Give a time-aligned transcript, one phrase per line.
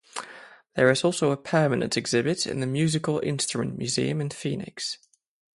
[0.73, 4.97] There is also a permanent exhibit in the Musical Instrument Museum in Phoenix.